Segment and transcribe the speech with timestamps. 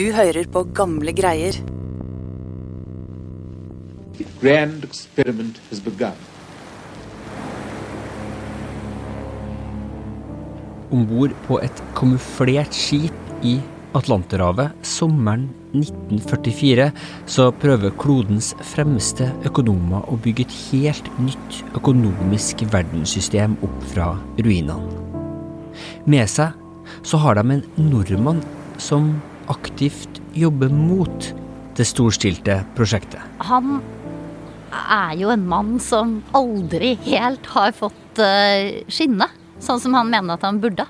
[0.00, 1.52] Du hører på gamle greier.
[4.16, 6.16] The grand experiment has begun.
[10.88, 13.58] Om bord på et kamuflert skip i
[13.92, 16.88] Atlanterhavet sommeren 1944
[17.28, 24.80] så prøver klodens fremste økonomer å bygge et helt nytt økonomisk verdenssystem opp fra ruinene.
[26.08, 26.56] Med seg
[27.04, 28.40] så har de en nordmann
[28.80, 29.18] som
[29.50, 31.30] aktivt jobber mot
[31.78, 33.22] det storstilte prosjektet.
[33.46, 33.80] Han
[34.70, 39.26] er jo en mann som aldri helt har fått uh, skinne,
[39.62, 40.86] sånn som han mener at han burde.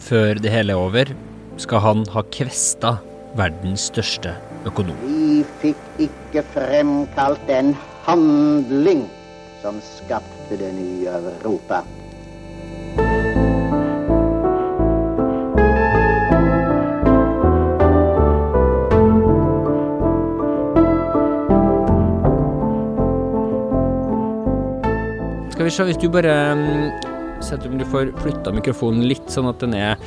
[0.00, 1.12] Før det hele er over,
[1.60, 2.96] skal han ha kvesta
[3.38, 4.34] verdens største
[4.68, 4.96] økonom.
[5.04, 7.74] Vi fikk ikke fremkalt den
[8.06, 9.04] handling
[9.62, 11.84] som skapte det nye Europa.
[25.70, 26.62] Skal vi hvis du bare um,
[27.46, 30.00] setter om du får flytta mikrofonen litt, sånn at den er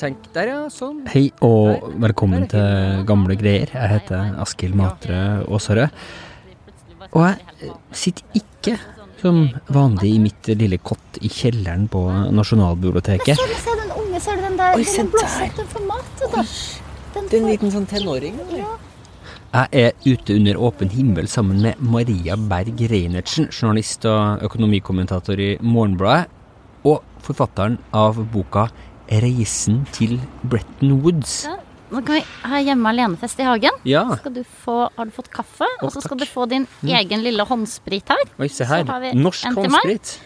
[0.00, 0.60] Tenk der, ja.
[0.72, 1.02] Sånn.
[1.08, 3.70] Hei og velkommen til Gamle greier.
[3.72, 6.00] Jeg heter Askild Matre Aasarød.
[7.10, 8.74] Og jeg sitter ikke
[9.20, 12.02] som vanlig i mitt lille kott i kjelleren på
[12.36, 13.40] Nasjonalbiblioteket.
[13.40, 14.76] Se, se den unge, ser du den der?
[14.80, 15.48] Oi, se den der.
[15.60, 16.52] den den.
[17.16, 18.64] Den Det er en liten sånn tenåring, eller?
[18.64, 18.76] Ja.
[19.56, 25.54] Jeg er ute under åpen himmel sammen med Maria Berg Reinertsen, journalist og økonomikommentator i
[25.64, 26.26] Morgenbladet,
[26.84, 28.66] og forfatteren av boka
[29.08, 31.46] 'Reisen til Bretton Woods'.
[31.46, 31.56] Ja,
[31.90, 33.70] Nå kan vi ha hjemme alenefest i hagen.
[33.84, 34.02] Ja.
[34.24, 35.64] Du få, har du fått kaffe?
[35.80, 36.26] Og så skal takk.
[36.26, 38.24] du få din egen lille håndsprit her.
[38.40, 38.84] Oi, se her.
[39.14, 40.18] Norsk håndsprit.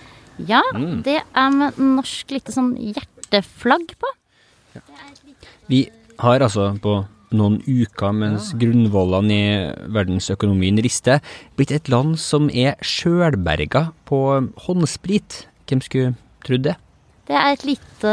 [0.49, 1.03] Ja, Mm.
[1.05, 4.07] det er med norsk lite sånn hjerteflagg på.
[5.69, 11.21] Vi har altså på noen uker mens grunnvollene i verdensøkonomien rister,
[11.57, 14.21] blitt et land som er sjølberga på
[14.67, 15.45] håndsprit.
[15.71, 16.15] Hvem skulle
[16.47, 16.77] trodd det?
[17.31, 18.13] Det er et lite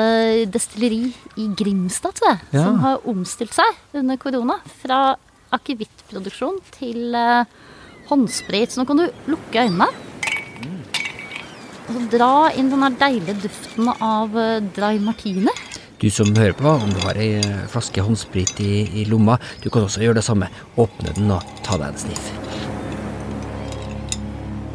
[0.53, 1.07] destilleri
[1.41, 2.63] i Grimstad, tror jeg, Ja.
[2.67, 3.65] som har omstilt seg
[3.97, 4.59] under korona.
[4.83, 5.15] Fra
[5.51, 7.45] akevittproduksjon til eh,
[8.11, 8.71] håndsprit.
[8.71, 9.87] Så nå kan du lukke øynene.
[11.87, 15.53] Og så dra inn den deilige duften av eh, dry martini.
[15.97, 19.71] Du som hører på, om du har ei eh, flaske håndsprit i, i lomma, du
[19.73, 20.45] kan også gjøre det samme.
[20.77, 22.27] Åpne den og ta deg en sniff.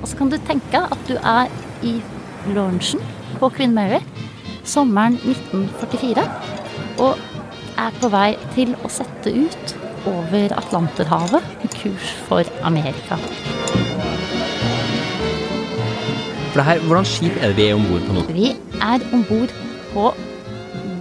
[0.01, 1.47] Og så kan du tenke at du er
[1.87, 1.93] i
[2.57, 3.05] lunsjen
[3.39, 4.01] på Queen Mary
[4.67, 6.25] sommeren 1944
[7.03, 7.23] og
[7.79, 9.77] er på vei til å sette ut
[10.11, 13.21] over Atlanterhavet en kurs for Amerika.
[16.51, 18.27] For det her, Hvordan skip er det vi er om bord på nå?
[18.35, 18.53] Vi
[18.83, 19.55] er om bord
[19.95, 20.11] på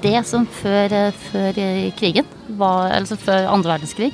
[0.02, 2.28] det som før, eh, før eh, krigen,
[2.60, 4.14] var, altså før andre verdenskrig,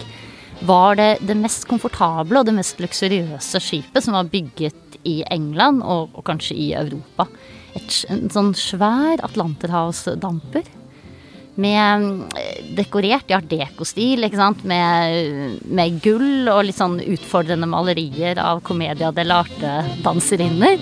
[0.68, 5.84] var det det mest komfortable og det mest luksuriøse skipet som var bygget i England
[5.86, 7.28] og, og kanskje i Europa.
[7.78, 10.74] Et, en sånn svær atlanterhavsdamper.
[11.58, 12.04] Med
[12.38, 14.28] eh, dekorert i art deco-stil.
[14.70, 20.78] Med, med gull og litt sånn utfordrende malerier av Comedia dell'arte-danserinner.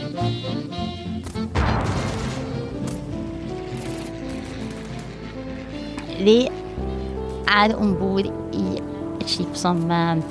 [6.15, 6.37] Vi
[7.51, 10.21] er om bord i et skip som eh,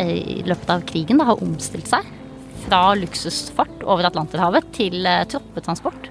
[0.00, 2.06] i løpet av krigen da, har omstilt seg
[2.66, 6.10] fra luksusfart over Atlanterhavet til eh, troppetransport.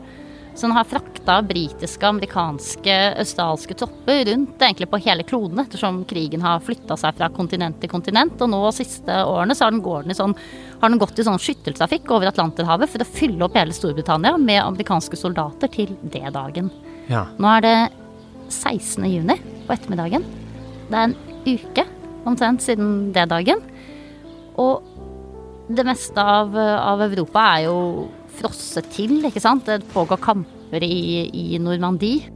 [0.59, 6.43] Så den har frakta britiske, amerikanske, australske tropper rundt egentlig på hele kloden, ettersom krigen
[6.43, 8.41] har flytta seg fra kontinent til kontinent.
[8.43, 10.35] Og nå de siste årene så har den, går i sånn,
[10.81, 14.59] har den gått i sånn skytteltrafikk over Atlanterhavet for å fylle opp hele Storbritannia med
[14.65, 16.67] amerikanske soldater til D-dagen.
[17.07, 17.23] Ja.
[17.39, 17.77] Nå er det
[18.51, 19.05] 16.
[19.09, 19.37] juni
[19.67, 20.25] på ettermiddagen.
[20.89, 21.17] Det er en
[21.47, 21.85] uke
[22.29, 23.61] omtrent siden det dagen.
[24.59, 24.83] Og
[25.69, 28.09] det meste av, av Europa er jo
[28.39, 29.69] frosset til, ikke sant.
[29.69, 32.29] Det pågår kamper i, i Normandie.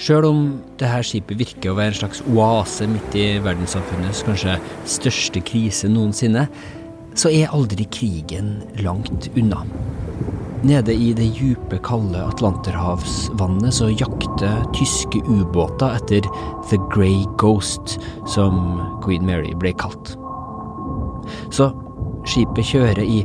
[0.00, 0.44] Sjøl om
[0.80, 4.56] det her skipet virker å være en slags oase midt i verdenssamfunnets kanskje
[4.88, 6.46] største krise noensinne,
[7.12, 9.60] så er aldri krigen langt unna.
[10.60, 16.26] Nede i det djupe, kalde Atlanterhavsvannet så jakter tyske ubåter etter
[16.68, 17.96] The Grey Ghost,
[18.28, 20.12] som Queen Mary ble kalt.
[21.48, 21.70] Så
[22.28, 23.22] skipet kjører i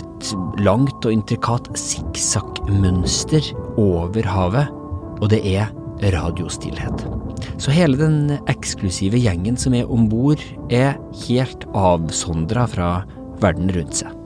[0.00, 0.32] et
[0.64, 4.72] langt og intrikat sikksakk-mønster over havet,
[5.20, 5.68] og det er
[6.16, 7.04] radiostillhet.
[7.60, 10.40] Så hele den eksklusive gjengen som er om bord,
[10.72, 10.96] er
[11.26, 12.92] helt avsondra fra
[13.44, 14.23] verden rundt seg.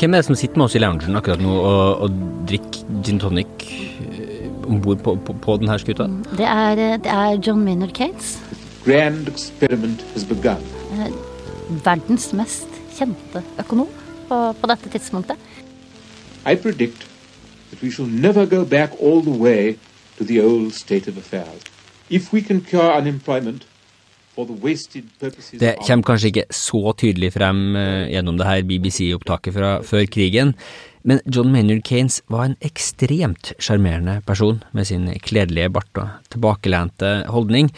[0.00, 3.18] Hvem er det som sitter med oss i loungen akkurat nå og, og drikker gin
[3.20, 6.06] tonic eh, om bord på, på, på, denne skuta?
[6.38, 8.38] Det er, det er John Maynard Kates.
[8.86, 10.64] Grand experiment has begun.
[11.84, 13.92] Verdens mest kjente økonom
[14.30, 15.36] på, på dette tidspunktet.
[16.48, 17.04] I predict
[17.68, 19.76] that we shall never go back all the way
[20.16, 21.60] to the old state of affairs.
[22.08, 24.28] If we can cure unemployment for the wasted purposes
[25.60, 30.54] Det kommer kanskje ikke så tydelig frem eh, gjennom det her BBC-opptaket fra før krigen,
[31.06, 37.12] men John Maynard Keynes var en ekstremt sjarmerende person med sin kledelige bart og tilbakelente
[37.32, 37.70] holdning.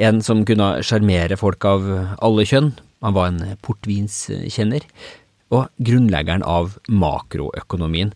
[0.00, 1.88] En som kunne sjarmere folk av
[2.24, 2.72] alle kjønn.
[3.04, 4.84] Han var en portvinskjenner,
[5.52, 8.14] og grunnleggeren av makroøkonomien.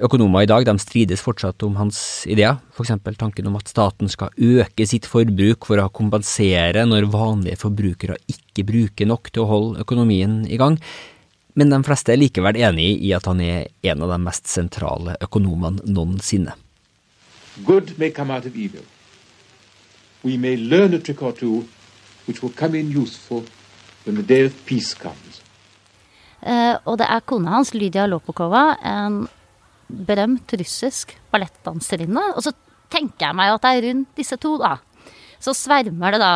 [0.00, 4.32] Økonomer i dag de strides fortsatt om hans ideer, eksempel tanken om at staten skal
[4.32, 9.84] øke sitt forbruk for å kompensere når vanlige forbrukere ikke bruker nok til å holde
[9.84, 10.78] økonomien i gang,
[11.52, 15.18] men de fleste er likevel enig i at han er en av de mest sentrale
[15.20, 16.56] økonomene noensinne.
[17.64, 18.84] good may come out of evil.
[20.22, 21.68] We may learn a trick or two
[22.26, 23.44] which will come in useful
[24.04, 25.42] when the day of peace comes.
[26.40, 29.26] Eh, og det er kona hans, Lydia Lopokova, en
[30.08, 32.22] berømt russisk ballettdanserinne.
[32.36, 32.54] Og så
[32.90, 34.78] tenker jeg meg at det er rundt disse to, da.
[35.40, 36.32] Så svermer det da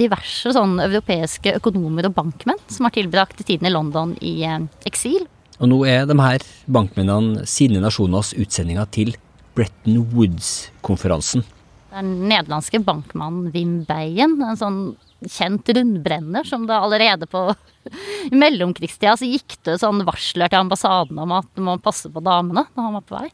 [0.00, 5.26] diverse sånn europeiske økonomer og bankmenn som har tilbrakt tiden i London i eh, eksil.
[5.58, 9.12] Og nå er de her bankmennene sine nasjoners utsendinger til
[9.58, 11.44] Bretton Woods-konferansen.
[11.88, 14.80] Den nederlandske bankmannen Wim Beyen, en sånn
[15.24, 17.46] kjent rundbrenner som det allerede på
[18.42, 22.66] mellomkrigstida så gikk det sånn varsler til ambassaden om at man må passe på damene
[22.74, 23.30] når han var på vei.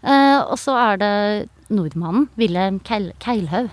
[0.00, 1.14] Eh, og så er det
[1.72, 3.70] nordmannen Wilhelm Keil Keilhaug.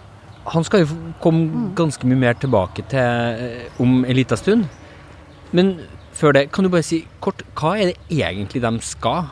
[0.48, 4.68] Han skal jo komme ganske mye mer tilbake til eh, om en liten stund.
[5.52, 5.76] Men
[6.16, 9.28] før det, kan du bare si kort, hva er det egentlig de skal?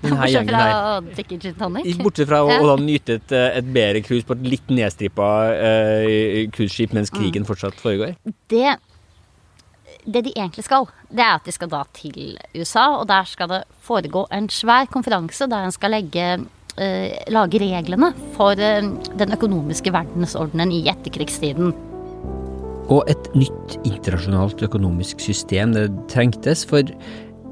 [0.00, 1.88] Bortsett fra å drikke gin tonic.
[2.00, 6.46] Bortsett fra å, da nyte et, eh, et bedre cruise på et litt nedstrippa uh,
[6.54, 8.14] cruiseskip mens krigen fortsatt foregår.
[8.52, 8.76] det,
[10.06, 13.52] det de egentlig skal, det er at de skal da til USA, og der skal
[13.52, 16.26] det foregå en svær konferanse der en skal legge,
[16.80, 21.74] uh, lage reglene for uh, den økonomiske verdensordenen i etterkrigstiden.
[22.90, 26.88] Og et nytt internasjonalt økonomisk system det trengtes, for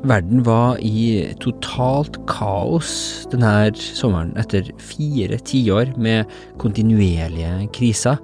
[0.07, 2.91] verden var i totalt kaos
[3.33, 6.29] denne sommeren etter fire tiår med
[6.63, 8.21] kontinuerlige kriser.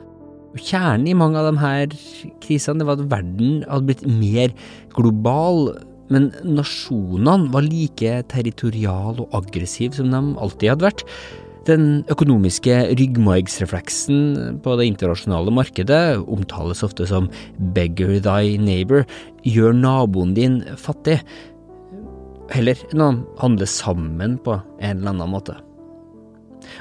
[0.54, 1.96] Kjernen i mange av de her
[2.44, 4.54] krisene var at verden hadde blitt mer
[4.94, 5.72] global,
[6.14, 11.08] men nasjonene var like territorial og aggressiv som de alltid hadde vært.
[11.64, 17.30] Den økonomiske ryggmargsrefleksen på det internasjonale markedet omtales ofte som
[17.72, 19.08] 'beggar thy neighbor',
[19.42, 21.22] gjør naboen din fattig,
[22.52, 25.56] heller enn å handle sammen på en eller annen måte.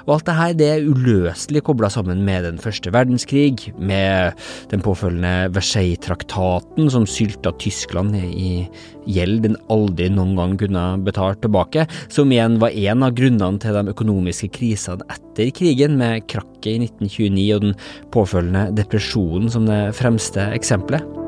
[0.05, 4.37] Og alt dette, det er uløselig kobla sammen med den første verdenskrig, med
[4.71, 8.67] den påfølgende Versailles-traktaten som sylta Tyskland i
[9.09, 13.79] gjeld den aldri noen gang kunne betalt tilbake, som igjen var en av grunnene til
[13.79, 17.75] de økonomiske krisene etter krigen, med krakket i 1929 og den
[18.13, 21.22] påfølgende depresjonen som det fremste eksempelet.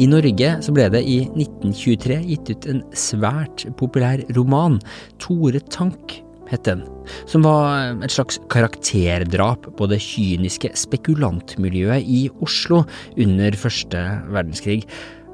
[0.00, 4.78] I Norge så ble det i 1923 gitt ut en svært populær roman,
[5.20, 6.20] Tore Tank
[6.50, 6.82] het den,
[7.30, 12.82] som var et slags karakterdrap på det kyniske spekulantmiljøet i Oslo
[13.20, 14.00] under første
[14.32, 14.80] verdenskrig.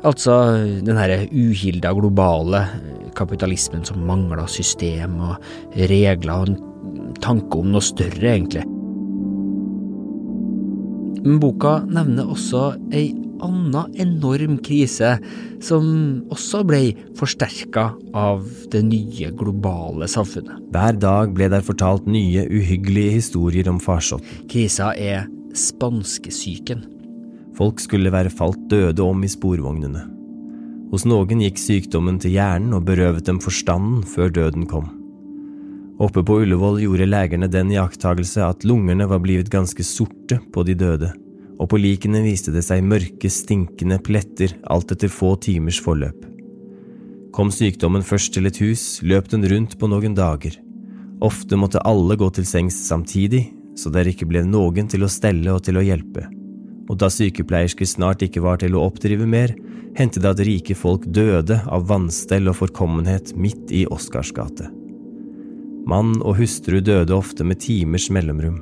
[0.07, 0.35] Altså
[0.85, 2.67] den herre uhilda globale
[3.17, 5.47] kapitalismen som mangla system og
[5.89, 8.67] regler og en tanke om noe større, egentlig.
[11.27, 13.09] Men boka nevner også ei
[13.45, 15.17] anna enorm krise,
[15.65, 15.87] som
[16.33, 16.81] også ble
[17.19, 20.65] forsterka av det nye globale samfunnet.
[20.75, 24.45] Hver dag ble der fortalt nye, uhyggelige historier om farsotten.
[24.51, 25.27] Krisa er
[25.57, 26.85] spanskesyken.
[27.57, 30.05] Folk skulle være falt døde om i sporvognene.
[30.93, 34.93] Hos noen gikk sykdommen til hjernen og berøvet dem forstanden før døden kom.
[35.97, 40.75] Oppe på Ullevål gjorde legerne den iakttagelse at lungene var blitt ganske sorte på de
[40.77, 41.09] døde,
[41.57, 46.25] og på likene viste det seg mørke, stinkende pletter alt etter få timers forløp.
[47.37, 50.57] Kom sykdommen først til et hus, løp den rundt på noen dager.
[51.25, 53.47] Ofte måtte alle gå til sengs samtidig,
[53.77, 56.25] så der ikke ble noen til å stelle og til å hjelpe.
[56.87, 59.53] Og da sykepleiersker snart ikke var til å oppdrive mer,
[59.97, 64.69] hendte det at rike folk døde av vannstell og forkommenhet midt i Oscars gate.
[65.87, 68.59] Mann og hustru døde ofte med timers mellomrom.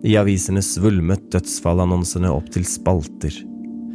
[0.00, 3.34] I avisene svulmet dødsfallannonsene opp til spalter.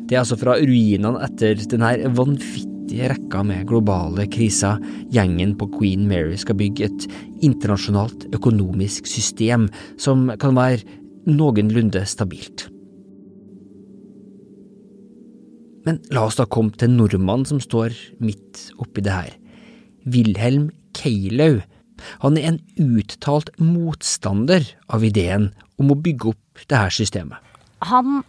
[0.05, 4.77] Det er altså fra ruinene etter denne vanvittige rekka med globale kriser.
[5.13, 7.07] Gjengen på Queen Mary skal bygge et
[7.45, 9.65] internasjonalt økonomisk system
[9.97, 10.85] som kan være
[11.25, 12.67] noenlunde stabilt.
[15.85, 19.33] Men la oss da komme til nordmannen som står midt oppi det her.
[20.05, 21.59] Wilhelm Keilau.
[22.23, 27.39] Han er en uttalt motstander av ideen om å bygge opp det her systemet.
[27.85, 28.23] Han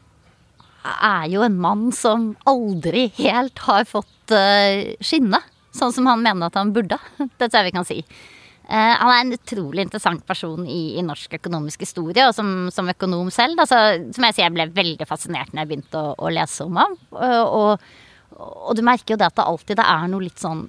[0.87, 5.41] er jo en mann som aldri helt har fått uh, skinne,
[5.77, 6.99] sånn som han mener at han burde.
[7.39, 8.01] Det tror jeg vi kan si.
[8.67, 12.91] Uh, han er en utrolig interessant person i, i norsk økonomisk historie, og som, som
[12.91, 13.61] økonom selv.
[13.63, 13.79] Altså,
[14.15, 16.99] som jeg sier, jeg ble veldig fascinert når jeg begynte å, å lese om ham.
[17.15, 17.87] Og, og,
[18.37, 20.67] og, du merker jo det at det alltid det er noe litt sånn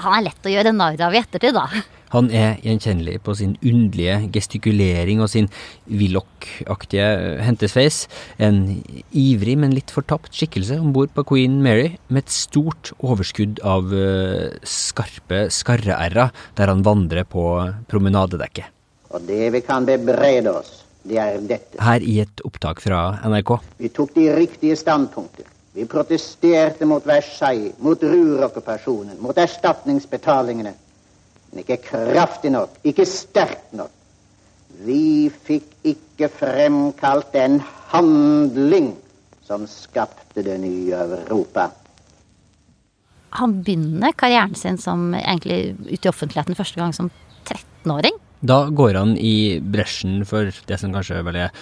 [0.00, 1.66] Han er lett å gjøre narr av i ettertid, da.
[2.12, 5.48] Han er gjenkjennelig på sin underlige gestikulering og sin
[5.88, 7.06] Willoch-aktige
[7.40, 8.02] hentesveis.
[8.36, 8.82] En
[9.16, 13.92] ivrig, men litt fortapt skikkelse om bord på Queen Mary, med et stort overskudd av
[13.96, 17.46] uh, skarpe skarre-r-er der han vandrer på
[17.88, 18.68] promenadedekket.
[19.12, 21.80] Og det vi kan bebrede oss, det er dette.
[21.80, 23.56] Her i et opptak fra NRK.
[23.80, 25.48] Vi tok de riktige standpunkter.
[25.72, 30.74] Vi protesterte mot Versailles, mot Ruhr-okkupasjonen, mot erstatningsbetalingene
[31.52, 33.92] men ikke kraftig nok, ikke sterkt nok.
[34.82, 37.58] Vi fikk ikke fremkalt den
[37.92, 38.94] handling
[39.44, 41.68] som skapte det nye Europa.
[43.36, 47.12] Han begynner karrieren sin som egentlig ute i offentligheten første gang som
[47.44, 48.16] 13-åring.
[48.42, 51.52] Da går han i bresjen for det som kanskje vel er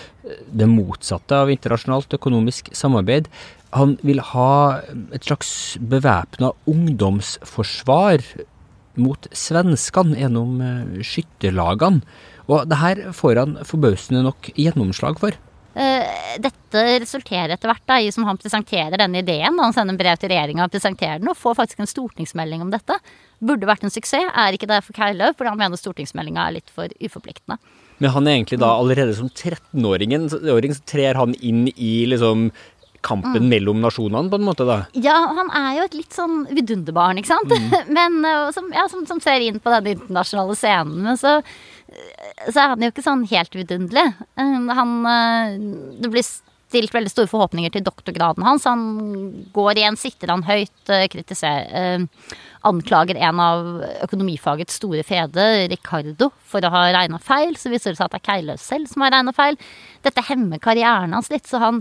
[0.49, 3.29] det motsatte av internasjonalt økonomisk samarbeid.
[3.77, 4.81] Han vil ha
[5.13, 5.53] et slags
[5.93, 8.25] bevæpna ungdomsforsvar
[9.01, 12.03] mot svenskene gjennom eh, skytterlagene.
[12.51, 15.37] Og det her får han forbausende nok gjennomslag for.
[15.77, 16.03] Uh,
[16.39, 19.59] dette resulterer etter hvert da, i som han presenterer denne ideen.
[19.59, 22.73] Han sender en brev til regjeringa og presenterer den, og får faktisk en stortingsmelding om
[22.73, 22.97] dette.
[23.43, 26.75] Burde vært en suksess, er ikke det for Keilaug, fordi han mener stortingsmeldinga er litt
[26.75, 27.59] for uforpliktende.
[28.01, 32.49] Men han er egentlig da allerede som 13-åring så trer han inn i liksom
[33.05, 33.49] kampen mm.
[33.49, 34.83] mellom nasjonene, på en måte, da?
[34.93, 37.53] Ja, han er jo et litt sånn vidunderbarn, ikke sant?
[37.53, 37.77] Mm.
[37.97, 38.19] Men
[38.57, 41.01] som, ja, som, som, ser inn på denne internasjonale scenen.
[41.07, 41.39] Men så,
[42.51, 44.07] så er han jo ikke sånn helt vidunderlig.
[44.37, 44.95] Han
[46.01, 46.25] Det blir
[46.71, 48.67] stilt veldig store forhåpninger til doktorgraden hans.
[48.69, 48.85] Han
[49.55, 52.07] går igjen, sitter han høyt, kritiserer
[52.69, 53.69] Anklager en av
[54.05, 57.55] økonomifagets store fedre, Ricardo, for å ha regna feil.
[57.57, 59.57] Så viser det seg at det er Keiløs selv som har regna feil.
[60.05, 61.81] Dette hemmer karrieren hans litt, så han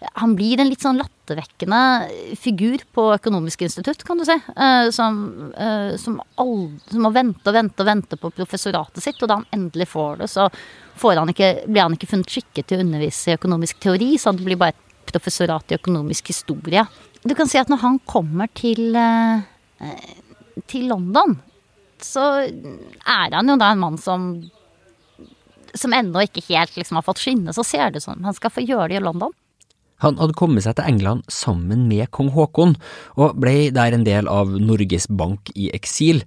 [0.00, 4.36] han blir en litt sånn lattervekkende figur på Økonomisk institutt, kan du si.
[4.56, 5.18] Uh, som,
[5.52, 9.20] uh, som, aldri, som, må vente og vente og vente på professoratet sitt.
[9.20, 10.48] Og da han endelig får det, så
[11.04, 14.46] han ikke, blir han ikke funnet skikket til å undervise i økonomisk teori, så det
[14.46, 16.84] blir bare et professorat i økonomisk historie.
[17.20, 19.44] Du kan si at når han kommer til, uh,
[20.70, 21.36] til London,
[22.00, 24.32] så er han jo da en mann som
[25.74, 28.50] som ennå ikke helt liksom har fått skinne, så ser det ut som han skal
[28.50, 29.30] få gjøre det i London.
[30.04, 32.76] Han hadde kommet seg til England sammen med kong Haakon,
[33.20, 36.22] og ble der en del av Norges Bank i eksil.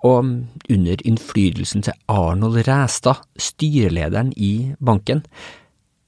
[0.00, 0.24] Og
[0.72, 5.20] under innflytelsen til Arnold Ræstad, styrelederen i banken,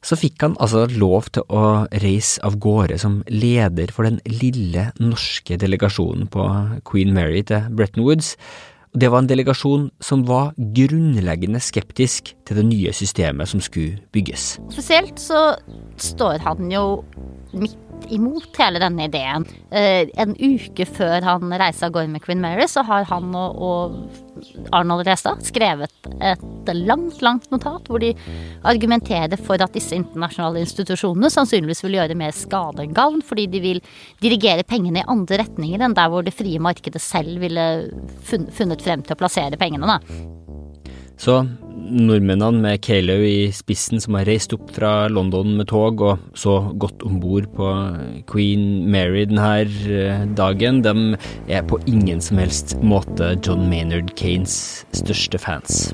[0.03, 4.89] så fikk han altså lov til å reise av gårde som leder for den lille
[4.99, 6.47] norske delegasjonen på
[6.89, 8.35] Queen Mary til Bretton Woods,
[8.93, 14.59] det var en delegasjon som var grunnleggende skeptisk til det nye systemet som skulle bygges.
[14.75, 15.55] Spesielt så
[15.97, 17.01] står han jo
[17.57, 17.79] midt
[18.13, 19.47] imot hele denne ideen.
[19.71, 23.63] Eh, en uke før han reiser av gårde med Queen Mary, så har han og,
[23.63, 28.13] og Arnold Restad skrevet et langt, langt notat hvor de
[28.69, 33.63] argumenterer for at disse internasjonale institusjonene sannsynligvis vil gjøre mer skade enn gavn, fordi de
[33.65, 33.83] vil
[34.23, 37.67] dirigere pengene i andre retninger enn der hvor det frie markedet selv ville
[38.29, 39.97] funnet frem til å plassere pengene.
[39.97, 39.99] Da.
[41.19, 41.43] Så
[41.83, 46.59] nordmennene med Keilau i spissen som har reist opp fra London med tog og så
[46.81, 47.69] gått om bord på
[48.31, 51.17] Queen Mary denne eh, dagen, de
[51.51, 55.91] er på ingen som helst måte John Maynard Kanes største fans.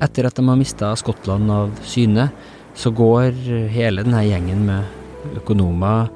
[0.00, 2.30] Etter at de har mista Skottland av syne,
[2.74, 3.34] så går
[3.74, 6.08] hele denne gjengen med økonomer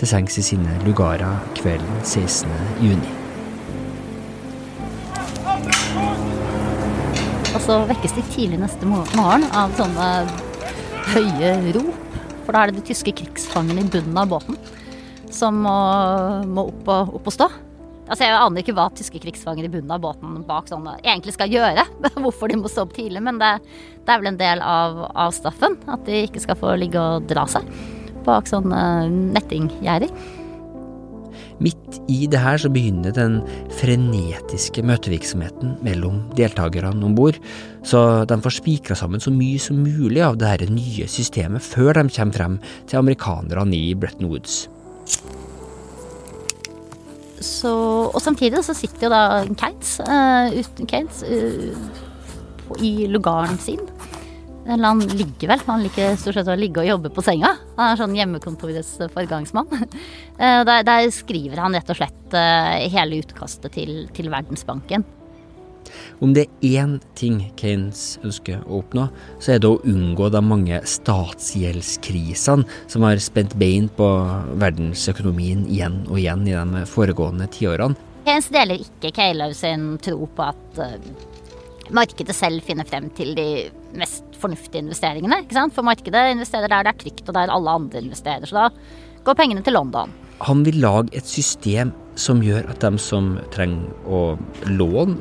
[0.00, 2.52] til sengs i sine lugarer kvelden 16.
[2.84, 3.19] juni.
[7.50, 10.06] Og så vekkes de tidlig neste morgen av sånne
[11.10, 11.96] høye rop.
[12.44, 14.58] For da er det de tyske krigsfangene i bunnen av båten
[15.34, 15.74] som må,
[16.50, 17.48] må opp, og, opp, og, stå.
[18.10, 21.52] Altså Jeg aner ikke hva tyske krigsfanger i bunnen av båten bak sånn egentlig skal
[21.52, 21.86] gjøre.
[22.22, 23.52] Hvorfor de må stå opp tidlig, men det,
[24.06, 25.78] det er vel en del av, av straffen.
[25.90, 27.66] At de ikke skal få ligge og dra seg.
[28.26, 30.10] bak sånne nettinggjerder.
[31.60, 33.40] Midt i det her så begynner den
[33.76, 37.36] frenetiske møtevirksomheten mellom deltakerne om bord,
[37.84, 42.00] så de får spikra sammen så mye som mulig av det her nye systemet før
[42.00, 44.62] de kommer frem til amerikanerne i Bretton Woods.
[47.40, 47.72] Så,
[48.12, 49.22] og samtidig så sitter jo da
[49.60, 53.80] Kates, uh, Keynes uh, i lugaren sin.
[54.70, 57.56] Han ligger vel, han liker stort sett å ligge og jobbe på senga.
[57.76, 59.70] Han er sånn hjemmekontorets foregangsmann.
[60.40, 62.34] Uh, der, der, skriver han rett og slett
[62.94, 65.02] hele utkastet til, til Verdensbanken.
[66.20, 69.06] Om det er én ting Keynes ønsker å oppnå,
[69.42, 74.08] så er det å unngå de mange statsgjeldskrisene som har spent bein på
[74.60, 77.98] verdensøkonomien igjen og igjen i de foregående tiårene.
[78.26, 80.98] Keynes deler ikke Keilaug sin tro på at uh,
[81.96, 83.48] markedet selv finner frem til de
[83.96, 85.42] mest fornuftige investeringene.
[85.44, 85.74] ikke sant?
[85.76, 88.48] For markedet investerer der det er trygt, og der alle andre investerer.
[88.48, 88.68] Så da
[89.24, 90.12] går pengene til London.
[90.40, 94.38] Han vil lage et system som gjør at de som trenger å
[94.72, 95.20] låne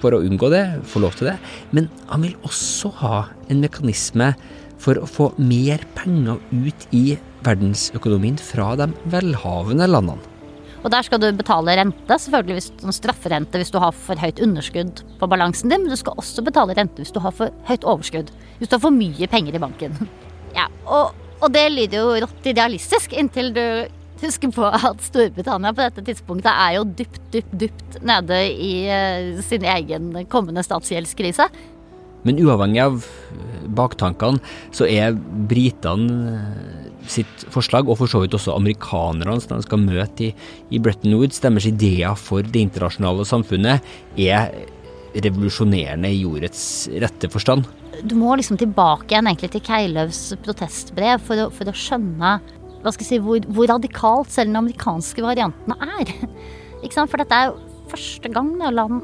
[0.00, 1.36] for å unngå det, få lov til det.
[1.76, 3.16] Men han vil også ha
[3.52, 4.32] en mekanisme
[4.80, 10.29] for å få mer penger ut i verdensøkonomien fra de velhavende landene.
[10.80, 14.40] Og der skal du betale rente, selvfølgelig hvis, sånn strafferente hvis du har for høyt
[14.40, 17.84] underskudd på balansen din, men du skal også betale rente hvis du har for høyt
[17.84, 18.32] overskudd.
[18.58, 19.96] Hvis du har for mye penger i banken.
[20.50, 23.62] Ja, og, og det lyder jo rått idealistisk inntil du
[24.18, 29.38] husker på at Storbritannia på dette tidspunktet er jo dypt, dypt, dypt nede i uh,
[29.46, 31.46] sin egen kommende statsgjeldskrise.
[32.26, 34.42] Men uavhengig av eh, baktankene,
[34.76, 35.14] så er
[35.48, 40.34] britene eh, sitt forslag, og for så vidt også amerikanerne som de skal møte i,
[40.70, 43.86] i Bretton Woods, deres ideer for det internasjonale samfunnet,
[44.20, 44.50] er
[45.10, 46.62] revolusjonerende i jordets
[47.02, 47.66] rette forstand.
[48.06, 52.38] Du må liksom tilbake igjen egentlig til Keiløvs protestbrev for å, for å skjønne
[52.80, 56.12] hva skal jeg si, hvor, hvor radikalt selv den amerikanske varianten er.
[56.84, 57.10] ikke sant?
[57.12, 57.58] For dette er jo
[57.90, 59.02] første gang da land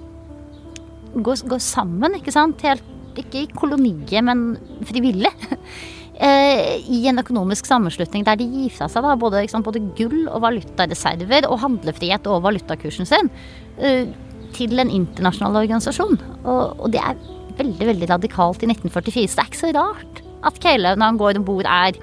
[1.17, 2.65] går, går sammen, ikke sant.
[2.65, 2.85] Helt,
[3.17, 4.49] ikke i koloniet, men
[4.89, 5.33] frivillig.
[6.17, 10.25] Eh, I en økonomisk sammenslutning der de gir fra seg da, både, sant, både, gull
[10.31, 13.29] og valutareserver og handlefrihet og valutakursen sin
[13.77, 14.09] eh,
[14.57, 16.17] til en internasjonal organisasjon.
[16.45, 17.21] Og, og, det er
[17.59, 21.21] veldig veldig radikalt i 1944, så det er ikke så rart at Caleb, når han
[21.21, 22.01] går om bord, er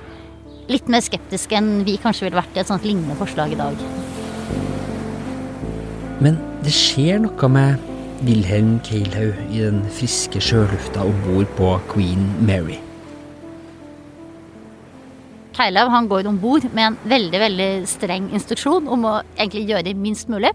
[0.69, 3.83] litt mer skeptisk enn vi kanskje ville vært i et sånt lignende forslag i dag.
[6.23, 7.91] Men det skjer noe med
[8.23, 12.77] Wilhelm Keilhaug i den friske sjølufta om bord på Queen Mary.
[15.53, 19.95] Keilhaug han går om bord med en veldig veldig streng instruksjon om å egentlig gjøre
[19.99, 20.53] minst mulig.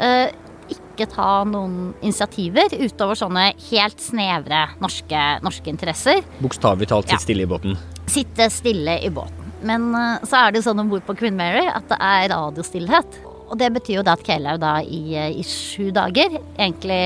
[0.00, 0.32] Eh,
[0.74, 6.22] ikke ta noen initiativer utover sånne helt snevre norske, norske interesser.
[6.40, 7.24] Bokstavelig talt sitte ja.
[7.26, 7.76] stille i båten?
[8.10, 9.52] Sitte stille i båten.
[9.64, 12.30] Men eh, så er det jo sånn om bord på Queen Mary at det er
[12.32, 13.20] radiostillhet.
[13.50, 17.02] Og det betyr jo da at Keilaug da i, eh, i, sju dager egentlig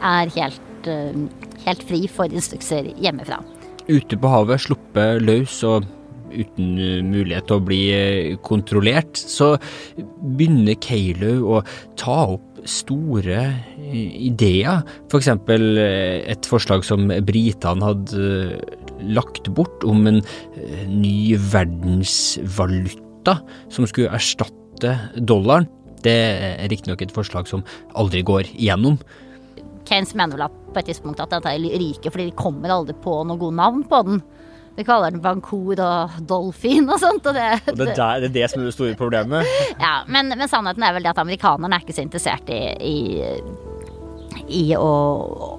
[0.00, 3.42] er helt, uh, helt fri for instrukser hjemmefra.
[3.90, 5.84] Ute på havet, sluppet løs og
[6.30, 6.74] uten
[7.10, 7.82] mulighet til å bli
[8.46, 9.54] kontrollert, så
[10.36, 11.62] begynner Keilaug å
[12.00, 13.42] ta opp store
[13.90, 14.82] ideer.
[15.08, 15.30] F.eks.
[15.46, 18.24] For et forslag som britene hadde
[19.00, 23.38] lagt bort om en eh, ny verdensvaluta
[23.72, 25.68] som skulle erstatte dollaren.
[26.00, 27.64] Det er riktignok et forslag som
[27.98, 28.96] aldri går igjennom.
[29.88, 32.94] Keynes mener vel at på et tidspunkt at dette er ryker, fordi de kommer aldri
[33.02, 34.22] på noe godt navn på den.
[34.80, 37.26] Vi kaller den Bancour og Dolphin og sånt.
[37.28, 39.48] Og det, og det, der, det er det som er det store problemet?
[39.84, 42.94] ja, men, men, sannheten er vel det at amerikanerne er ikke så interessert i, i
[44.50, 44.86] i å,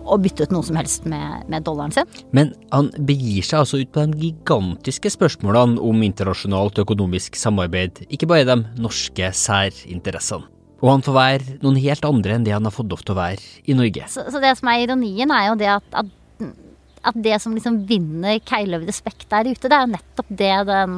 [0.03, 2.09] å, bytte ut noe som helst med, med, dollaren sin.
[2.35, 8.27] Men han begir seg altså ut på de gigantiske spørsmålene om internasjonalt økonomisk samarbeid, ikke
[8.31, 10.49] bare de norske særinteressene.
[10.81, 13.19] Og han får være noen helt andre enn det han har fått lov til å
[13.21, 14.07] være i Norge.
[14.09, 16.09] Så, så det som er ironien, er jo det at, at
[17.07, 20.97] at det som liksom vinner Keiløv respekt der ute, det er jo nettopp det den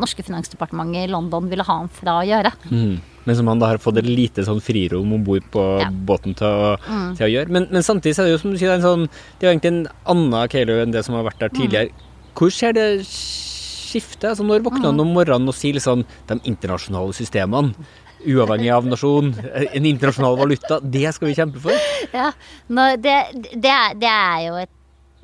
[0.00, 2.52] norske finansdepartementet i London ville ha ham fra å gjøre.
[2.68, 2.98] Mm.
[3.28, 5.90] Men som han da har fått et lite sånn frirom om bord på ja.
[5.90, 7.08] båten til å, mm.
[7.18, 7.54] til å gjøre.
[7.56, 9.06] Men, men, samtidig så er det jo som du sier, en sånn,
[9.38, 11.92] det er egentlig en annen Keiløv enn det som har vært der tidligere.
[11.92, 12.32] Mm.
[12.38, 14.30] Hvor skjer det skiftet?
[14.32, 15.04] Altså, når våkner han mm.
[15.04, 17.88] om morgenen og sier liksom de internasjonale systemene?
[18.26, 21.84] uavhengig av nasjon, en internasjonal valuta, det skal vi kjempe for?
[22.14, 22.32] Ja,
[22.68, 23.14] det,
[23.54, 24.72] det, er, det, er, jo et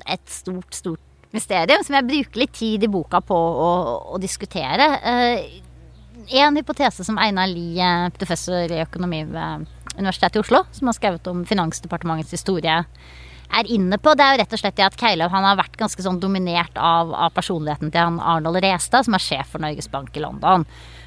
[0.05, 1.01] et stort, stort
[1.35, 3.69] mysterium som jeg bruker litt tid i boka på å,
[4.15, 4.87] å diskutere.
[5.03, 5.61] Uh,
[6.39, 11.27] en hypotese som Einar Lie, professor i økonomi ved Universitetet i Oslo, som har skrevet
[11.31, 12.81] om Finansdepartementets historie,
[13.55, 16.01] er inne på, det er jo rett og slett at Keilov, han har vært ganske
[16.01, 20.17] sånn dominert av, av personligheten til han Arnold Restad, som er sjef for Norges Bank
[20.17, 20.65] i London.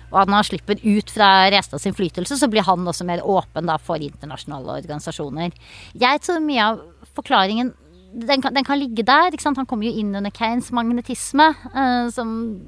[0.09, 3.77] Og når han slipper ut fra Restads innflytelse, så blir han også mer åpen da,
[3.83, 5.53] for internasjonale organisasjoner.
[5.99, 6.81] Jeg tror mye av
[7.19, 7.75] forklaringen
[8.13, 9.35] den kan, den kan ligge der.
[9.45, 12.61] Han kommer jo inn under Keynes magnetisme, uh, som,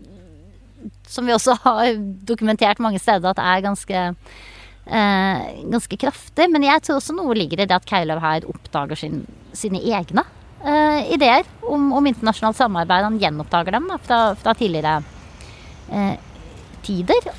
[1.09, 1.97] som, vi også har
[2.29, 4.03] dokumentert mange steder at er ganske
[4.91, 6.49] eh, ganske kraftig.
[6.51, 10.25] Men jeg tror også noe ligger i det at Keilov her oppdager sin, sine egne
[10.65, 13.09] eh, ideer om, om, internasjonalt samarbeid.
[13.09, 15.01] Han gjenoppdager dem da, fra, fra, tidligere
[16.87, 17.33] tider.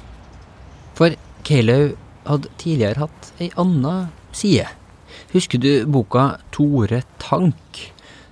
[0.98, 1.16] For
[1.48, 1.94] Keilov
[2.28, 4.68] hadde tidligere hatt ei anna side.
[5.32, 7.91] Husker du boka Tore Tank?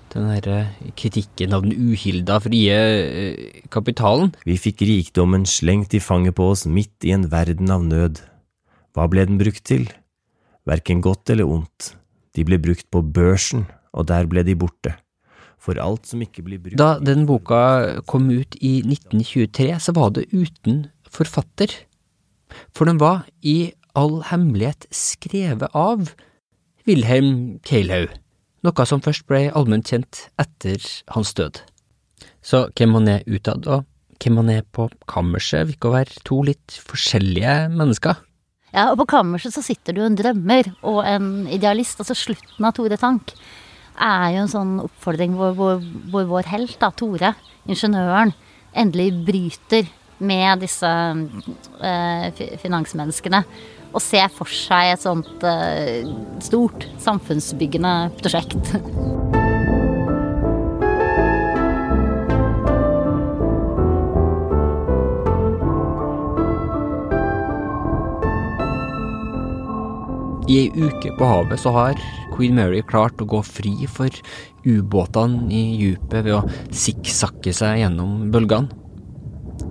[0.10, 0.60] Den derre
[0.98, 4.32] kritikken av den uhilda frie eh, kapitalen?
[4.48, 8.24] Vi fikk rikdommen slengt i fanget på oss midt i en verden av nød.
[8.98, 9.86] Hva ble den brukt til?
[10.70, 11.94] Verken godt eller ondt.
[12.34, 14.96] De ble brukt på børsen, og der ble de borte.
[15.60, 20.16] For alt som ikke blir brukt Da den boka kom ut i 1923, så var
[20.16, 21.74] det uten forfatter.
[22.74, 26.14] For den var i all hemmelighet skrevet av
[26.88, 28.10] Wilhelm Keilhaug,
[28.66, 30.84] noe som først ble allment kjent etter
[31.16, 31.62] hans død.
[32.44, 33.86] Så hvem han er utad, og
[34.20, 38.20] hvem han er på kammerset, vil ikke være to litt forskjellige mennesker.
[38.74, 42.02] Ja, og på kammerset så sitter du en drømmer og en idealist.
[42.02, 43.34] Altså slutten av Tore Tank
[44.00, 47.34] er jo en sånn oppfordring hvor, hvor, hvor vår helt, da, Tore,
[47.70, 48.36] ingeniøren,
[48.78, 50.90] endelig bryter med disse
[51.82, 53.42] eh, finansmenneskene.
[53.90, 56.12] Og se for seg et sånt uh,
[56.46, 58.74] stort samfunnsbyggende prosjekt.
[70.50, 72.00] I ei uke på havet så har
[72.34, 74.10] Queen Mary klart å gå fri for
[74.66, 78.74] ubåtene i dypet ved å sikksakke seg gjennom bølgene.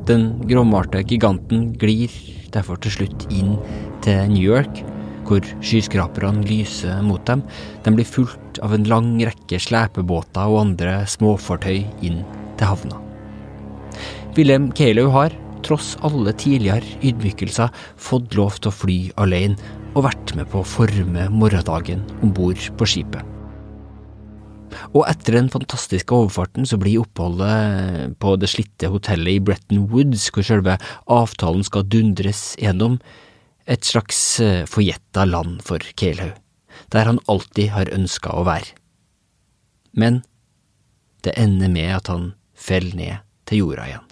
[0.06, 2.14] Den gråmalte giganten glir
[2.54, 3.56] derfor til slutt inn
[4.04, 4.82] til New York,
[5.28, 7.42] hvor skyskraperne lyser mot dem.
[7.84, 12.22] De blir fulgt av en lang rekke slepebåter og andre småfartøy inn
[12.58, 13.00] til havna.
[14.38, 15.34] Wilhelm Kaylaug har,
[15.66, 19.58] tross alle tidligere ydmykelser, fått lov til å fly alene
[19.94, 23.37] og vært med på å forme morgendagen om bord på skipet.
[24.96, 30.30] Og etter den fantastiske overfarten så blir oppholdet på det slitte hotellet i Bretton Woods,
[30.32, 30.78] hvor selve
[31.12, 32.98] avtalen skal dundres gjennom,
[33.68, 36.38] et slags eh, forgjetta land for Kelhaug,
[36.94, 38.72] der han alltid har ønska å være.
[39.92, 40.22] Men
[41.26, 44.07] det ender med at han faller ned til jorda igjen.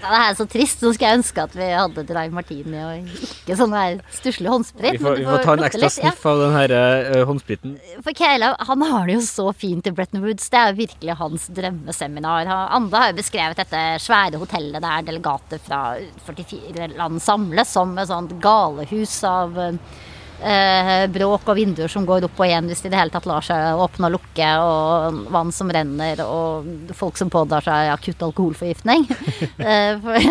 [0.00, 0.80] Ja, det er så trist.
[0.82, 4.96] Nå skulle jeg ønske at vi hadde Dry Martini og ikke sånn her stusslig håndsprit.
[4.96, 7.76] Vi får, vi får ta en ekstra sniff av den her uh, håndspriten.
[8.04, 10.48] For Kayla, han har det jo så fint i Bretton Woods.
[10.52, 12.52] Det er jo virkelig hans drømmeseminar.
[12.80, 15.82] Andre har jo beskrevet dette svære hotellet der delegater fra
[16.28, 19.98] 44 land samles som et sånt galehus av uh,
[20.42, 23.28] eh, bråk og vinduer som går opp og igjen hvis de i det hele tatt
[23.28, 28.24] lar seg åpne og lukke, og vann som renner, og folk som pådrar seg akutt
[28.28, 29.06] alkoholforgiftning.
[29.70, 30.30] eh, for,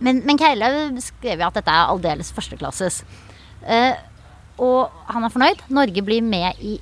[0.00, 3.00] men, men Keilaug skrev jo at dette er aldeles førsteklasses.
[3.64, 3.94] Eh,
[4.62, 5.64] og han er fornøyd.
[5.74, 6.78] Norge blir med i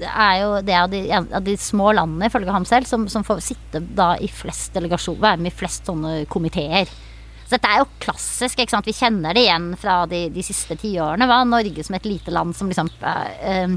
[0.00, 3.24] det er jo det av de, av de små landene, ifølge ham selv, som, som
[3.26, 6.88] får sitte da i flest delegasjoner, være med i flest sånne komiteer.
[7.50, 8.60] Så dette er jo klassisk.
[8.62, 8.86] ikke sant?
[8.86, 11.26] Vi kjenner det igjen fra de, de siste tiårene.
[11.50, 13.74] Norge som et lite land som liksom uh,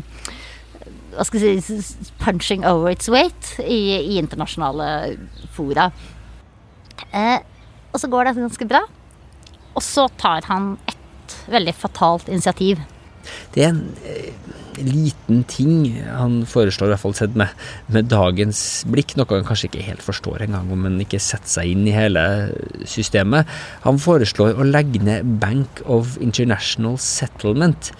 [1.16, 5.18] Hva skal jeg si Punching over its weight i, i internasjonale
[5.58, 5.88] fora.
[7.10, 7.40] Eh,
[7.90, 8.84] og så går det ganske bra.
[9.74, 12.78] Og så tar han et veldig fatalt initiativ.
[13.54, 14.32] Det er en eh,
[14.82, 17.54] liten ting han foreslår, i hvert fall sett med,
[17.94, 21.74] med, dagens blikk, noe han kanskje ikke helt forstår engang om han ikke setter seg
[21.74, 22.26] inn i hele
[22.90, 23.50] systemet.
[23.86, 27.94] Han foreslår å legge ned Bank of International Settlement,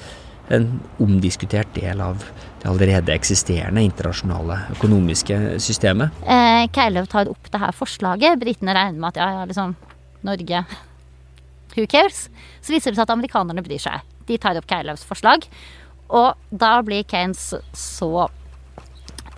[0.54, 0.68] en
[1.02, 2.26] omdiskutert del av
[2.64, 6.16] det allerede eksisterende internasjonale økonomiske systemet.
[6.24, 8.40] Eh, Keilev tar opp det her forslaget.
[8.42, 9.76] Britene regner med at ja, ja, liksom
[10.24, 10.66] Norge
[11.74, 12.28] Who cares?
[12.62, 14.04] Så viser det seg at amerikanerne bryr seg.
[14.28, 15.48] De tar opp Keilevs forslag.
[16.14, 18.10] Og da blir Keynes så,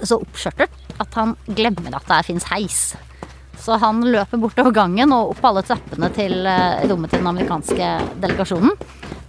[0.01, 2.79] så oppskjørtet at han glemmer at det fins heis.
[3.59, 7.91] Så han løper bortover gangen og opp alle trappene til eh, rommet til den amerikanske
[8.23, 8.75] delegasjonen.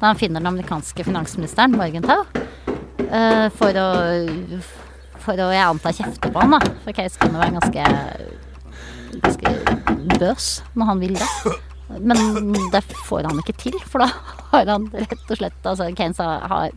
[0.01, 2.27] Da han finner den amerikanske finansministeren, Morgenthau,
[3.07, 3.88] eh, for å
[5.27, 6.75] For å, jeg antar, kjefte på han, da.
[6.85, 7.87] For Case kan jo være ganske
[9.23, 11.31] ganske bøs når han vil det.
[11.88, 14.09] Men det får han ikke til, for da
[14.51, 16.72] har han rett og slett altså Keynes har,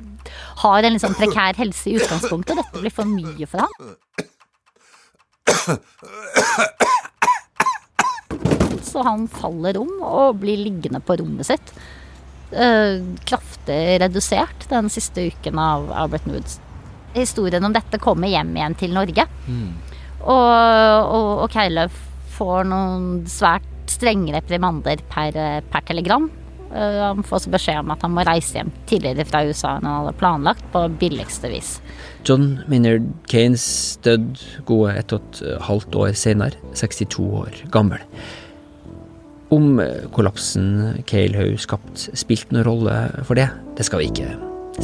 [0.62, 3.74] har en litt sånn prekær helse i utgangspunktet, dette blir for mye for han.
[8.86, 11.74] Så han faller om og blir liggende på rommet sitt.
[12.50, 16.60] Uh, kraftig redusert den siste uken av, av Bretton Woods.
[17.14, 19.26] Historien om dette kommer hjem igjen til Norge.
[19.50, 19.74] Mm.
[20.20, 20.54] Og,
[21.10, 21.94] og, og Keilev
[22.38, 25.38] får noen svært strenge reprimander per,
[25.72, 26.30] per telegram.
[26.70, 29.88] Uh, han får også beskjed om at han må reise hjem tidligere fra USA enn
[29.90, 31.78] han hadde planlagt, på billigste vis.
[32.28, 33.66] John Maynard Kanes
[34.06, 34.38] døde
[34.70, 38.04] gode ett og et halvt år senere, 62 år gammel.
[39.50, 39.82] Om
[40.14, 43.50] kollapsen Cale skapte, skapt spilte noen rolle for det,
[43.80, 44.36] det skal vi ikke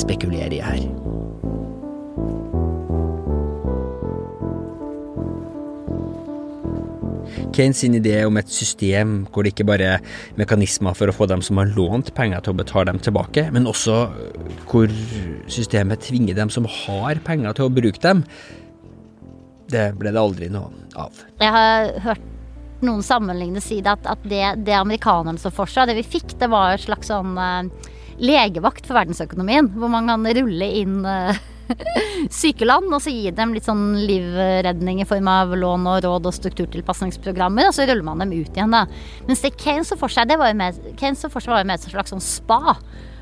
[0.01, 0.89] spekulere i her.
[7.55, 11.27] Keynes sin idé om et system hvor det ikke bare er mekanismer for å få
[11.31, 13.97] dem som har lånt penger til å betale dem tilbake, men også
[14.69, 14.91] hvor
[15.51, 18.25] systemet tvinger dem som har penger til å bruke dem,
[19.71, 21.25] det ble det aldri noe av.
[21.41, 22.31] Jeg har hørt
[22.85, 26.35] noen sammenlignende si det, at, at det, det amerikanerne så for seg, det vi fikk,
[26.41, 27.91] det var et slags sånn uh,
[28.21, 30.99] legevakt for verdensøkonomien, hvor man kan rulle inn
[32.41, 36.37] sykeland, og så gi dem litt sånn livredning i form av lån og råd og
[36.37, 38.85] strukturtilpasningsprogrammer, og så ruller man dem ut igjen, da.
[39.29, 41.65] Mens det Keynes så for seg, det var jo mer, Kane så for seg var
[41.65, 42.77] jo mer et slags sånn spa,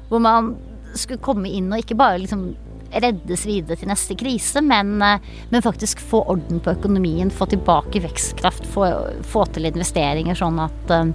[0.10, 0.54] hvor man
[0.94, 2.52] skulle komme inn og ikke bare liksom
[2.94, 8.04] reddes videre til neste krise, men, eh, men, faktisk få orden på økonomien, få tilbake
[8.04, 8.90] vekstkraft, få,
[9.26, 11.10] få til investeringer sånn at eh,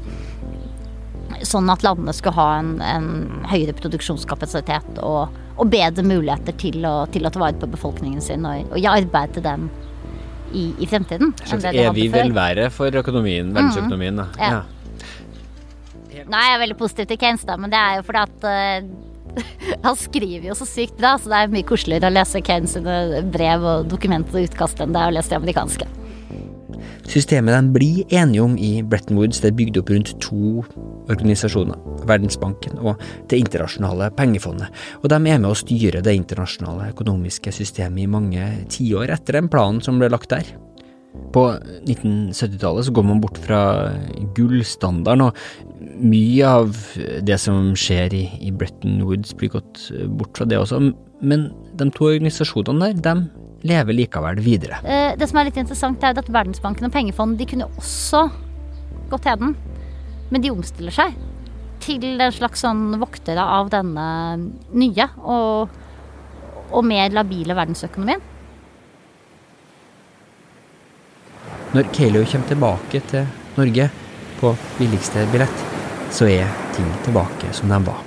[1.47, 3.11] sånn at landene skulle ha en, en
[3.47, 8.47] høyere produksjonskapasitet og, og, bedre muligheter til å, til å ta vare på befolkningen sin
[8.49, 9.69] og, og gi arbeid til dem
[10.55, 11.35] i, i fremtiden.
[11.35, 14.23] Et slags evig velvære for økonomien, verdensøkonomien.
[14.23, 14.51] Mm, ja.
[14.59, 14.65] ja.
[16.19, 19.39] Jeg er veldig positiv til Keynes, da, men det er jo fordi at uh,
[19.87, 23.23] han skriver jo så sykt bra, så det er mye koseligere å lese Keynes sine
[23.33, 25.89] brev og dokumenter og utkast enn det er å lese de amerikanske.
[27.09, 30.63] Systemet de blir enige om i Bretton Woods, det er bygd opp rundt to
[31.09, 33.01] organisasjoner, Verdensbanken og
[33.31, 34.69] Det internasjonale pengefondet,
[35.03, 39.49] og de er med å styre det internasjonale økonomiske systemet i mange tiår etter den
[39.53, 40.49] planen som ble lagt der.
[41.33, 41.49] På
[41.89, 43.63] 1970-tallet så går man bort fra
[44.37, 46.77] gullstandarden, og mye av
[47.25, 49.89] det som skjer i, i Bretton Woods blir gått
[50.21, 50.81] bort fra det også,
[51.25, 51.49] men
[51.81, 54.79] de to organisasjonene der, de lever likevel videre.
[54.85, 58.29] Eh, det som er litt interessant, er at Verdensbanken og pengefond de kunne også
[59.11, 59.57] gått heden,
[60.29, 61.17] men de omstiller seg
[61.83, 64.09] til en slags sånn voktere av denne
[64.77, 65.71] nye og,
[66.69, 68.21] og mer labile verdensøkonomien.
[71.75, 73.27] Når Keilio kommer tilbake til
[73.59, 73.89] Norge
[74.39, 75.65] på billigste billett,
[76.15, 78.01] så er ting tilbake som de var.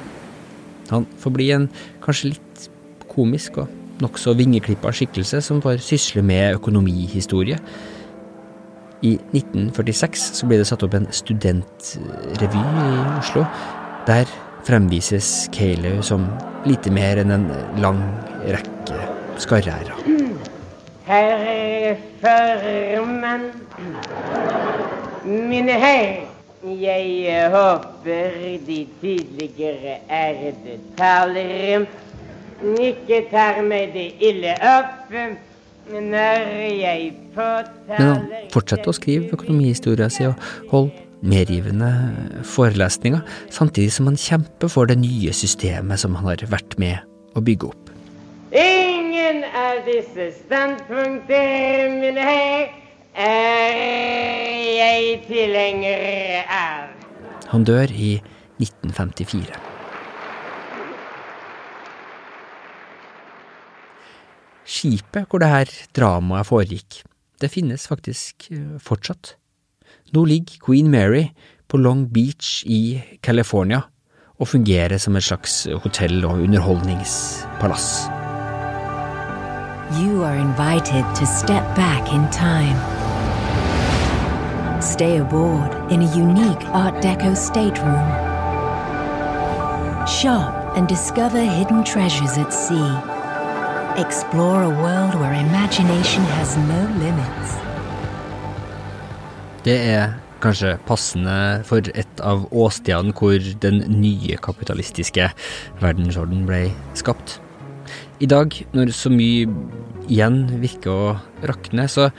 [0.92, 1.68] Han får bli en
[2.04, 2.66] kanskje litt
[3.12, 7.58] komisk og nokså vingeklippa skikkelse som får sysle med økonomihistorie.
[9.02, 13.46] I 1946 så ble det satt opp en studentrevy i Oslo.
[14.08, 14.30] Der
[14.66, 16.28] fremvises Keilau som
[16.70, 17.48] lite mer enn en
[17.82, 18.02] lang
[18.46, 19.00] rekke
[19.42, 19.96] skarrærer.
[21.08, 23.50] Herre formann,
[25.26, 26.28] mine herrer.
[26.62, 28.36] Jeg håper
[28.68, 31.88] de tidligere ærede talere
[32.62, 35.14] ikke tar meg det ille opp
[35.92, 41.90] når jeg påtaler Men han fortsetter å skrive økonomihistoria si og holde medgivende
[42.50, 43.22] forelesninger,
[43.54, 47.02] samtidig som han kjemper for det nye systemet som han har vært med
[47.38, 47.92] å bygge opp.
[48.58, 52.72] Ingen av disse standpunkter, mine herrer,
[53.14, 53.82] er
[54.80, 56.90] jeg tilhenger av.
[57.52, 58.16] Han dør i
[58.62, 59.71] 1954.
[64.72, 67.02] Skipet hvor det her dramaet foregikk,
[67.42, 69.36] det finnes faktisk eh, fortsatt.
[70.16, 71.26] Nå ligger Queen Mary
[71.68, 73.82] på Long Beach i California
[74.40, 78.08] og fungerer som et slags hotell- og underholdningspalass.
[80.00, 82.80] You are invited to step back in time.
[84.82, 88.08] Stay aboard in a unique Art Deco stateroom.
[90.08, 93.21] Shop and discover hidden treasures at sea.
[93.98, 97.56] Explore a world where imagination has no limits.
[99.66, 101.34] Det er kanskje passende
[101.68, 105.28] for et av åstedene hvor den nye kapitalistiske
[105.84, 106.62] verdensorden ble
[106.96, 107.42] skapt.
[108.24, 109.52] I dag, når så mye
[110.08, 111.12] igjen virker å
[111.52, 112.14] rakne, så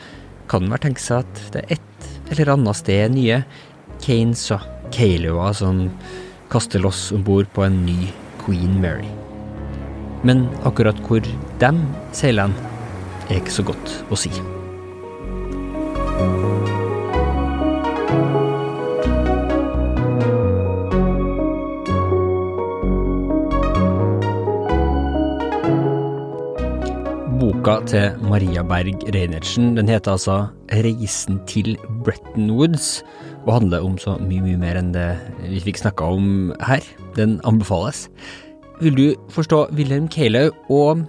[0.52, 3.42] kan det være tenke seg at det er et eller annet sted nye
[4.04, 5.86] Kanes og Keilewa som
[6.52, 8.12] kaster loss om bord på en ny
[8.44, 9.08] Queen Mary.
[10.22, 11.22] Men akkurat hvor
[11.58, 11.82] dem
[12.14, 12.54] seiler hen,
[13.26, 14.30] er ikke så godt å si.
[27.42, 30.38] Boka til Maria Berg Reinertsen den heter altså
[30.70, 31.74] Reisen til
[32.06, 33.00] Bretton Woods,
[33.42, 35.08] og handler om så mye, mye mer enn det
[35.50, 36.86] vi fikk snakka om her.
[37.18, 38.06] Den anbefales.
[38.82, 41.04] Vil du forstå Wilhelm Keilau og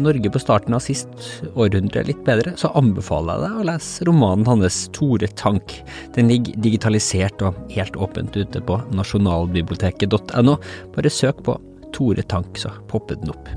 [0.00, 1.10] Norge på starten av sist
[1.52, 5.74] århundre litt bedre, så anbefaler jeg deg å lese romanen hans Tore Tank.
[6.16, 10.56] Den ligger digitalisert og helt åpent ute på nasjonalbiblioteket.no.
[10.94, 11.58] Bare søk på
[11.92, 13.52] Tore Tank, så popper den opp.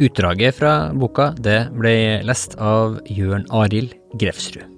[0.00, 4.75] Utdraget fra boka det ble lest av Jørn Arild Grefsrud.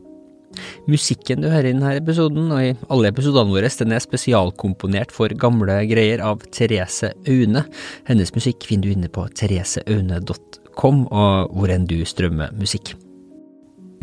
[0.91, 5.33] Musikken du hører i denne episoden, og i alle episodene våre, den er spesialkomponert for
[5.39, 7.65] gamle greier av Therese Aune.
[8.09, 12.95] Hennes musikk finner du inne på thereseaune.com, og hvor enn du strømmer musikk.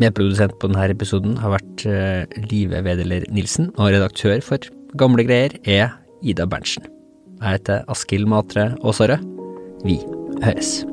[0.02, 5.56] Medprodusent på denne episoden har vært uh, Live Wedeler Nilsen, og redaktør for Gamle greier
[5.68, 6.86] er Ida Berntsen.
[7.40, 9.24] Jeg heter Askild Matre Aasarød.
[9.84, 10.00] Vi
[10.44, 10.84] høres.